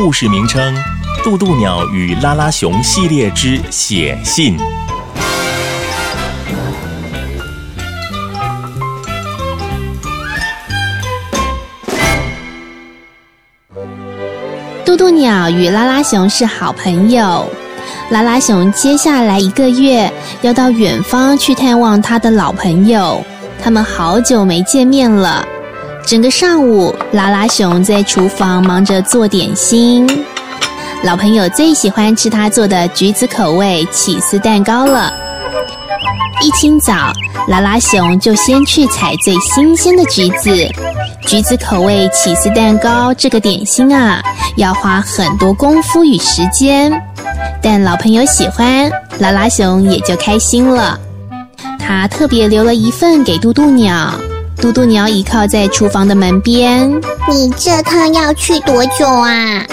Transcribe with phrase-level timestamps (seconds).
[0.00, 0.72] 故事名称
[1.24, 4.56] 《渡渡鸟与拉拉熊系列之写信》。
[14.84, 17.44] 渡渡鸟与拉拉熊是好朋友。
[18.10, 20.08] 拉拉熊接下来一个月
[20.42, 23.20] 要到远方去探望他的老朋友，
[23.60, 25.44] 他们好久没见面了。
[26.08, 30.08] 整个上午，拉拉熊在厨房忙着做点心。
[31.02, 35.12] 老朋友最喜欢吃他做的橘子口味起司蛋糕了。
[36.40, 37.12] 一清早，
[37.48, 40.50] 拉拉熊就先去采最新鲜的橘子。
[41.26, 44.22] 橘子口味起司蛋糕这个点心啊，
[44.56, 46.90] 要花很多功夫与时间。
[47.60, 50.98] 但老朋友喜欢，拉拉熊也就开心了。
[51.78, 54.10] 他特别留了一份给嘟嘟鸟。
[54.60, 56.90] 嘟嘟鸟倚靠在厨房的门边。
[57.28, 59.64] 你这趟要去多久啊？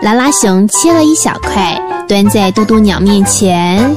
[0.00, 3.96] 拉拉熊切了一小块，端在嘟嘟鸟面前。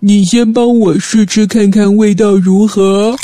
[0.00, 3.14] 你先帮我试吃看看味道如何。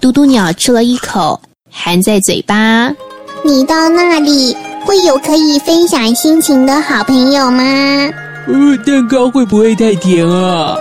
[0.00, 2.90] 嘟嘟鸟吃了一口，含在嘴巴。
[3.42, 7.62] 你到那里会有可以分享心情的好朋友吗？
[8.46, 10.76] 呃，蛋糕会不会太甜啊？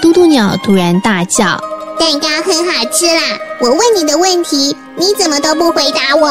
[0.00, 1.58] 嘟嘟鸟突然大叫。
[1.98, 3.38] 蛋糕很好吃啦！
[3.60, 6.28] 我问你的问题，你怎么都不回答我？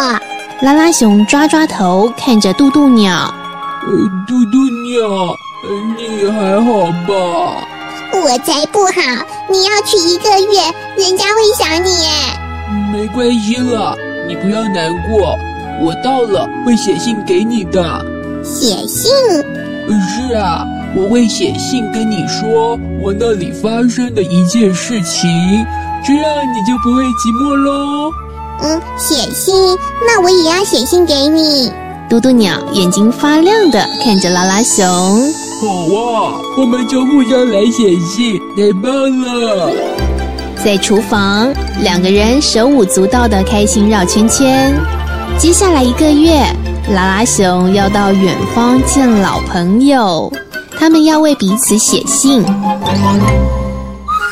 [0.61, 3.33] 拉拉熊抓抓头，看着嘟嘟鸟。
[3.85, 3.91] 呃，
[4.27, 5.35] 嘟嘟鸟，
[5.97, 7.67] 你还好吧？
[8.13, 9.25] 我才不好！
[9.49, 10.61] 你要去一个月，
[10.97, 12.09] 人家会想你耶。
[12.91, 13.95] 没关系啦，
[14.27, 15.35] 你不要难过。
[15.81, 17.83] 我到了会写信给你的。
[18.43, 19.11] 写信？
[20.07, 20.65] 是啊。
[20.95, 25.29] 我会写信跟你说我那里发生的一件事情，
[26.05, 28.11] 这样你就不会寂寞喽。
[28.61, 29.53] 嗯，写信，
[30.05, 31.71] 那我也要写信给你。
[32.09, 34.85] 嘟嘟鸟眼睛发亮的看着拉拉熊。
[34.85, 38.91] 好啊，我们就互相来写信，太棒
[39.21, 39.71] 了。
[40.63, 41.51] 在厨房，
[41.81, 44.73] 两个人手舞足蹈的开心绕圈圈。
[45.39, 46.45] 接下来一个月，
[46.93, 50.31] 拉拉熊要到远方见老朋友。
[50.83, 52.43] 他们要为彼此写信。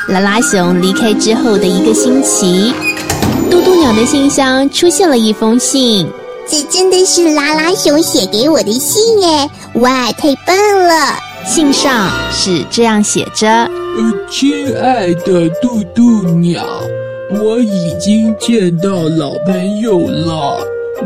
[0.09, 2.73] 拉拉熊离开之后的一个星期，
[3.49, 6.05] 嘟嘟鸟的信箱出现了一封信。
[6.45, 9.49] 这真的是拉拉熊写给我的信耶！
[9.75, 10.53] 哇，太棒
[10.83, 11.17] 了！
[11.45, 13.47] 信上是这样写着
[13.95, 16.65] ：“呃，亲爱的嘟嘟鸟，
[17.39, 20.59] 我已经见到老朋友了。”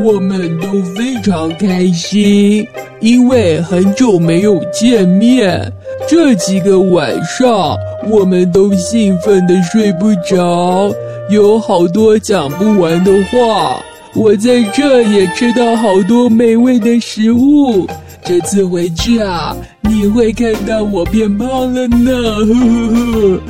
[0.03, 2.67] 我们都非常开心，
[2.99, 5.71] 因为很久没有见面。
[6.07, 7.75] 这几个晚上，
[8.09, 10.93] 我们都兴奋的睡不着，
[11.29, 13.81] 有好多讲不完的话。
[14.13, 17.87] 我在这也吃到好多美味的食物。
[18.23, 22.11] 这次回去啊，你会看到我变胖了呢。
[22.11, 23.41] 呵呵呵，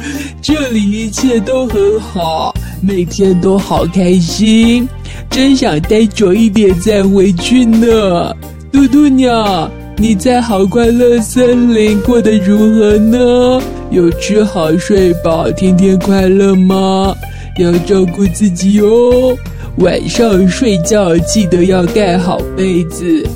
[0.41, 4.87] 这里一切都很好，每天都好开心。
[5.35, 8.33] 真想待久一点再回去呢，
[8.71, 13.61] 嘟嘟鸟，你在好快乐森林过得如何呢？
[13.91, 17.13] 有吃好睡饱，天天快乐吗？
[17.59, 19.37] 要照顾自己哦，
[19.79, 23.27] 晚上睡觉记得要盖好被子。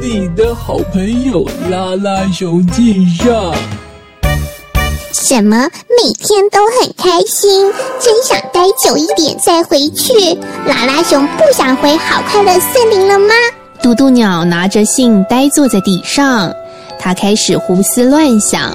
[0.00, 3.54] 你的好朋友拉拉熊敬上。
[5.12, 5.68] 什么？
[6.02, 10.12] 每天都很开心，真想待久一点再回去。
[10.66, 13.34] 拉拉熊不想回好快乐森林了吗？
[13.82, 16.52] 嘟嘟鸟拿着信呆坐在地上，
[16.98, 18.74] 他开始胡思乱想：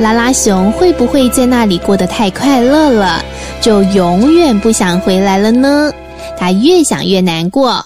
[0.00, 3.22] 拉拉熊会不会在那里过得太快乐了，
[3.60, 5.90] 就永远不想回来了呢？
[6.38, 7.84] 他越想越难过。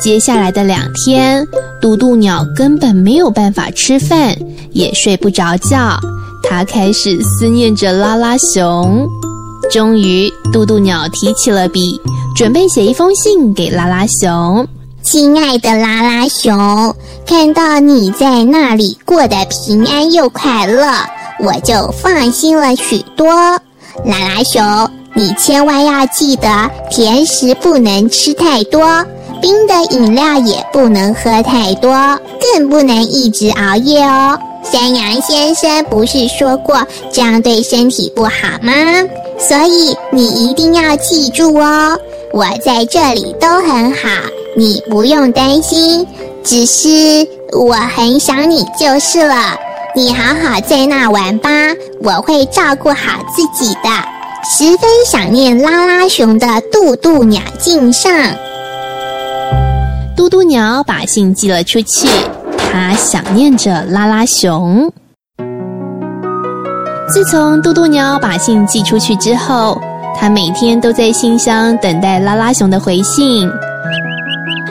[0.00, 1.46] 接下来的两天，
[1.80, 4.36] 嘟嘟鸟根本没有办法吃饭，
[4.72, 5.98] 也睡不着觉。
[6.56, 9.10] 他开始思念着拉拉熊，
[9.72, 12.00] 终于，嘟嘟鸟提起了笔，
[12.36, 14.64] 准备写一封信给拉拉熊。
[15.02, 16.94] 亲爱的拉拉熊，
[17.26, 20.86] 看到你在那里过得平安又快乐，
[21.40, 23.26] 我就放心了许多。
[24.04, 29.04] 拉拉熊，你千万要记得，甜食不能吃太多，
[29.42, 31.90] 冰的饮料也不能喝太多，
[32.40, 34.38] 更不能一直熬夜哦。
[34.64, 38.30] 山羊先生不是说过这样对身体不好
[38.62, 38.72] 吗？
[39.38, 41.98] 所以你一定要记住哦。
[42.32, 44.08] 我在这里都很好，
[44.56, 46.06] 你不用担心。
[46.42, 46.88] 只是
[47.52, 49.56] 我很想你就是了。
[49.94, 51.48] 你好好在那玩吧，
[52.02, 53.88] 我会照顾好自己的。
[54.44, 58.12] 十分想念拉拉熊的渡渡鸟敬上。
[60.16, 62.08] 嘟嘟鸟把信寄了出去。
[62.76, 64.92] 他想念着拉拉熊。
[67.08, 69.80] 自从嘟嘟鸟把信寄出去之后，
[70.18, 73.48] 他每天都在信箱等待拉拉熊的回信。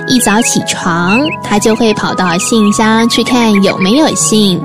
[0.05, 4.61] 一早起床，他就会跑到信箱去看有没有信。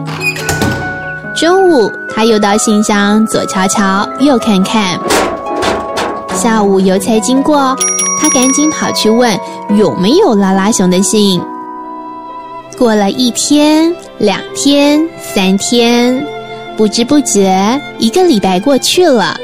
[1.37, 4.99] 中午，他又到信箱左瞧瞧，右看看。
[6.35, 7.76] 下午邮差经过，
[8.20, 9.32] 他赶紧跑去问
[9.76, 11.40] 有没有拉拉熊的信。
[12.78, 16.25] 过了一天、两天、三天，
[16.76, 19.36] 不知不觉一个礼拜过去了，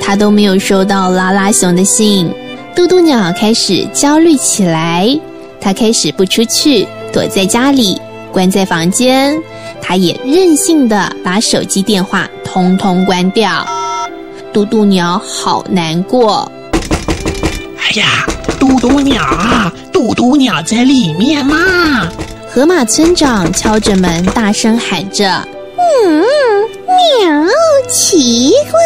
[0.00, 2.28] 他都没有收到拉拉熊的信。
[2.74, 5.16] 嘟嘟鸟开始焦虑起来。
[5.60, 7.96] 他开始不出去，躲在家里，
[8.32, 9.40] 关在房间。
[9.80, 13.64] 他也任性的把手机电话通通关掉。
[14.52, 16.50] 嘟嘟鸟好难过。
[17.78, 18.26] 哎呀，
[18.58, 19.22] 嘟嘟鸟，
[19.92, 22.08] 嘟嘟鸟在里面吗？
[22.52, 25.24] 河马村长敲着门，大声喊着
[25.78, 26.20] ：“嗯，
[26.84, 27.46] 喵，
[27.88, 28.80] 奇怪。”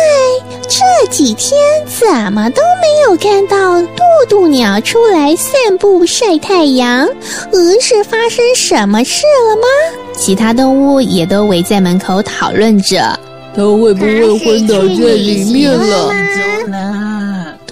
[0.68, 7.08] 这几天怎么都没有看到渡渡鸟出来散步晒太阳？
[7.52, 10.02] 呃，是发生什么事了吗？
[10.14, 13.18] 其他动物也都围在门口讨论着，
[13.56, 16.12] 它会不会昏倒在里面了？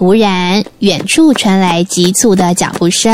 [0.02, 3.12] 突然，远处传来急促的脚步声。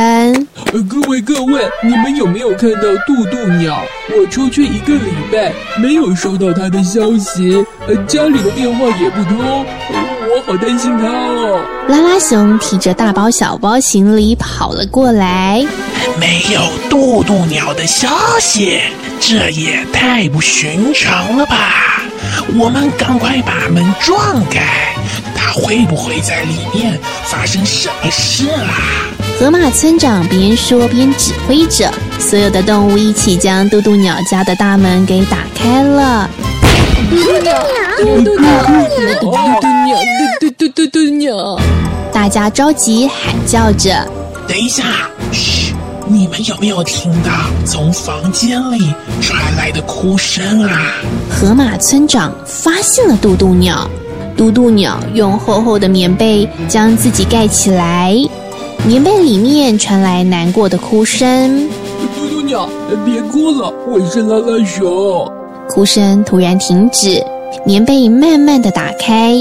[0.73, 3.83] 呃，各位各位，你们有没有看到渡渡鸟？
[4.19, 11.63] 我出去一个礼拜，没有收到它的消息，呃，家里的电话也不通，我好担心它哦。
[11.89, 15.63] 拉拉熊提着大包小包行李跑了过来，
[16.19, 18.09] 没有渡渡鸟的消
[18.41, 18.81] 息，
[19.21, 22.01] 这也太不寻常了吧？
[22.59, 24.95] 我们赶快把门撞开。
[25.49, 29.09] 他会不会在里面发生什么事啦？
[29.41, 36.29] 河马村长边说边指挥着，所有的动物一起将嘟嘟鸟家的大门给打开了。
[37.09, 37.55] 嘟嘟鸟，
[37.97, 38.63] 嘟嘟鸟，
[39.23, 39.31] 嘟
[39.63, 39.99] 嘟鸟，
[40.39, 41.59] 嘟嘟嘟嘟鸟！
[42.13, 44.07] 大家着急喊叫着
[44.47, 44.85] ：“等一下，
[45.33, 45.73] 嘘！
[46.07, 47.31] 你们有没有听到
[47.65, 48.93] 从房间里
[49.23, 50.93] 传来的哭声啊？”
[51.33, 53.89] 河马村长发现了嘟嘟鸟。
[54.39, 58.15] 嘟嘟鸟用厚厚的棉被将自己盖起来，
[58.87, 61.69] 棉被里面传来难过的哭声。
[62.15, 62.69] 嘟嘟鸟，
[63.05, 65.29] 别哭了，我是拉拉熊。
[65.69, 67.21] 哭声突然停止，
[67.67, 69.33] 棉被慢慢的打开，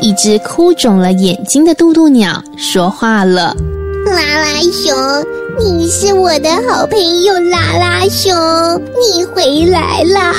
[0.00, 3.54] 一只哭肿了眼睛的嘟嘟鸟说话了
[4.10, 4.92] ：“拉拉熊，
[5.56, 8.34] 你是我的好朋友，拉拉熊，
[9.00, 10.34] 你回来啦，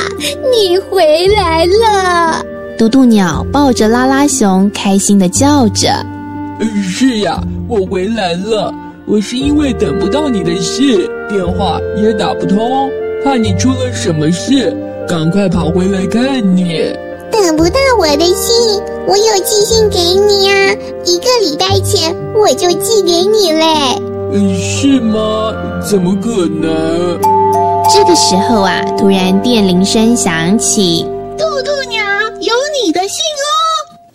[0.52, 2.44] 你回来了。”
[2.78, 5.90] 嘟嘟鸟抱着拉拉熊，开心的叫着
[6.84, 8.72] ：“是呀，我回来了。
[9.08, 12.88] 我是因为等不到你的信，电话也打不通，
[13.26, 14.78] 怕你出了什么事，
[15.08, 16.96] 赶快跑回来看你。
[17.32, 18.54] 等不到我的信，
[19.08, 20.54] 我有寄信给你呀，
[21.04, 23.66] 一个礼拜前我就寄给你嘞。
[24.60, 25.52] 是吗？
[25.84, 27.20] 怎么可能？
[27.92, 31.04] 这个时候啊，突然电铃声响起。”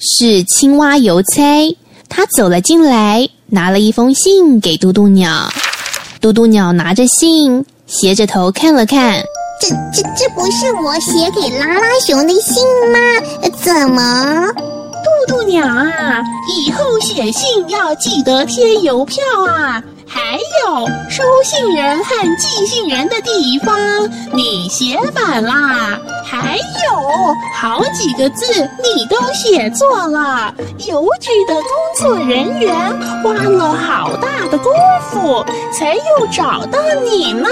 [0.05, 1.77] 是青蛙邮差，
[2.09, 5.49] 他走了进来，拿了一封信给嘟嘟鸟。
[6.21, 9.23] 嘟嘟鸟拿着信，斜着头看了看，
[9.61, 12.99] 这、这、这不是我写给拉拉熊的信吗？
[13.63, 14.49] 怎么？
[15.29, 16.21] 嘟嘟鸟啊，
[16.67, 19.81] 以后写信要记得贴邮票啊。
[20.13, 23.79] 还有收信人和寄信人的地方，
[24.33, 25.99] 你写满啦！
[26.23, 28.47] 还有好几个字
[28.83, 30.53] 你都写错了，
[30.87, 31.65] 邮局的工
[31.99, 32.75] 作人员
[33.23, 34.71] 花了好大的功
[35.11, 35.43] 夫
[35.73, 37.49] 才又找到你呢。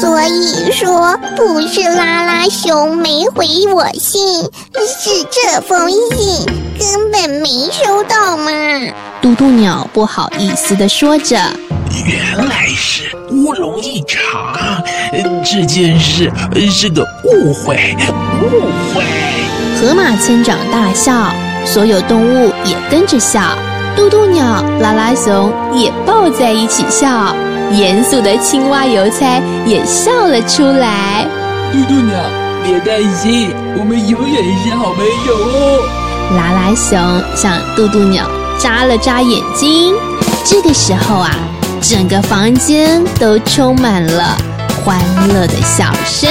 [0.00, 4.42] 所以说，不是拉拉熊没回我信，
[4.74, 6.46] 是这封信
[6.78, 8.50] 根本没收到嘛。
[9.22, 11.36] 嘟嘟鸟不好意思地说着
[12.06, 14.82] ：“原来是乌龙一场，
[15.44, 16.32] 这件事
[16.70, 17.94] 是个误会，
[18.40, 19.04] 误会。”
[19.78, 21.34] 河马村长大笑，
[21.66, 23.42] 所有动物也跟着笑。
[23.94, 27.34] 嘟嘟鸟、拉拉熊也抱在一起笑，
[27.72, 31.26] 严肃的青蛙邮差也笑了出来。
[31.70, 32.16] 嘟嘟鸟，
[32.64, 35.88] 别担心，我们永远是好朋友哦。
[36.36, 36.98] 拉拉熊
[37.36, 38.26] 向嘟嘟鸟。
[38.62, 39.94] 眨了眨眼睛，
[40.44, 41.30] 这个时候啊，
[41.80, 44.36] 整个房间都充满了
[44.84, 44.98] 欢
[45.28, 46.28] 乐的笑声。